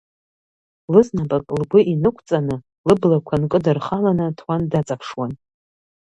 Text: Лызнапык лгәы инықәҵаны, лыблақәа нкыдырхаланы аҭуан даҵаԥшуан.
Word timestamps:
Лызнапык 0.93 1.45
лгәы 1.59 1.79
инықәҵаны, 1.91 2.55
лыблақәа 2.87 3.35
нкыдырхаланы 3.41 4.23
аҭуан 4.27 4.61
даҵаԥшуан. 4.71 5.31